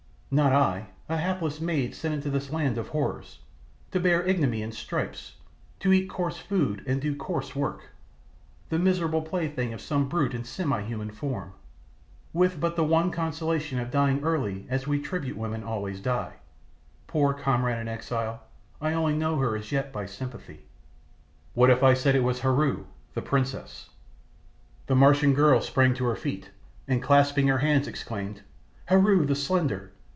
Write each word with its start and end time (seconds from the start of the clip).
"Not 0.33 0.53
I, 0.53 0.87
a 1.09 1.17
hapless 1.17 1.59
maid 1.59 1.93
sent 1.93 2.13
into 2.13 2.29
this 2.29 2.51
land 2.53 2.77
of 2.77 2.87
horrors, 2.87 3.39
to 3.91 3.99
bear 3.99 4.25
ignominy 4.25 4.63
and 4.63 4.73
stripes, 4.73 5.35
to 5.81 5.91
eat 5.91 6.09
coarse 6.09 6.37
food 6.37 6.81
and 6.87 7.01
do 7.01 7.13
coarse 7.17 7.53
work, 7.53 7.89
the 8.69 8.79
miserable 8.79 9.21
plaything 9.23 9.73
of 9.73 9.81
some 9.81 10.07
brute 10.07 10.33
in 10.33 10.45
semi 10.45 10.83
human 10.83 11.11
form, 11.11 11.51
with 12.31 12.61
but 12.61 12.77
the 12.77 12.83
one 12.85 13.11
consolation 13.11 13.77
of 13.77 13.91
dying 13.91 14.23
early 14.23 14.65
as 14.69 14.87
we 14.87 15.01
tribute 15.01 15.35
women 15.35 15.65
always 15.65 15.99
die. 15.99 16.35
Poor 17.07 17.33
comrade 17.33 17.81
in 17.81 17.89
exile, 17.89 18.41
I 18.79 18.93
only 18.93 19.17
know 19.17 19.37
her 19.39 19.57
as 19.57 19.73
yet 19.73 19.91
by 19.91 20.05
sympathy." 20.05 20.63
"What 21.55 21.69
if 21.69 21.83
I 21.83 21.93
said 21.93 22.15
it 22.15 22.23
was 22.23 22.39
Heru, 22.39 22.85
the 23.15 23.21
princess?" 23.21 23.89
The 24.87 24.95
Martian 24.95 25.33
girl 25.33 25.59
sprang 25.59 25.93
to 25.95 26.05
her 26.05 26.15
feet, 26.15 26.51
and 26.87 27.03
clasping 27.03 27.47
her 27.49 27.57
hands 27.57 27.85
exclaimed, 27.85 28.43
"Heru, 28.85 29.25
the 29.25 29.35
Slender! 29.35 29.91